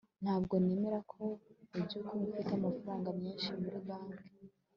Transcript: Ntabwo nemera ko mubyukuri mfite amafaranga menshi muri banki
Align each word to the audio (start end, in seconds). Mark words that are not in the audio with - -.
Ntabwo 0.23 0.53
nemera 0.63 0.99
ko 1.11 1.19
mubyukuri 1.73 2.19
mfite 2.29 2.51
amafaranga 2.59 3.09
menshi 3.21 3.49
muri 3.61 3.77
banki 3.87 4.25